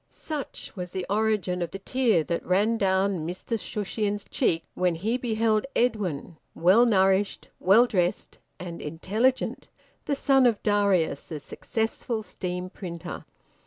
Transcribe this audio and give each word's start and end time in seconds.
Such 0.07 0.75
was 0.75 0.89
the 0.89 1.05
origin 1.11 1.61
of 1.61 1.69
the 1.69 1.77
tear 1.77 2.23
that 2.23 2.43
ran 2.43 2.79
down 2.79 3.19
Mr 3.19 3.55
Shushions's 3.55 4.25
cheek 4.31 4.63
when 4.73 4.95
he 4.95 5.15
beheld 5.15 5.67
Edwin, 5.75 6.37
well 6.55 6.87
nourished, 6.87 7.49
well 7.59 7.85
dressed 7.85 8.39
and 8.59 8.81
intelligent, 8.81 9.67
the 10.05 10.15
son 10.15 10.47
of 10.47 10.63
Darius 10.63 11.27
the 11.27 11.39
successful 11.39 12.23
steam 12.23 12.71
printer. 12.71 13.25